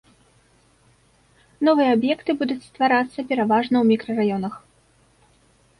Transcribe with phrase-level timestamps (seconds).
[1.69, 4.53] Новыя аб'екты будуць стварацца пераважна ў мікрараёнах.